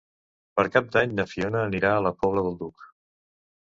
Per 0.59 0.65
Cap 0.77 0.87
d'Any 0.95 1.13
na 1.21 1.27
Fiona 1.35 1.63
anirà 1.69 1.95
a 1.99 2.03
la 2.09 2.17
Pobla 2.25 2.49
del 2.51 2.63
Duc. 2.67 2.93